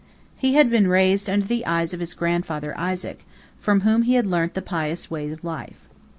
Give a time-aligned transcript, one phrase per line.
[0.35, 3.23] He had been raised under the eyes of his grandfather Isaac,
[3.59, 5.81] from whom he had learnt the pious way of life.